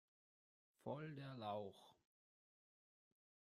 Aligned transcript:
Voll 0.83 1.13
der 1.13 1.35
Lauch! 1.35 1.95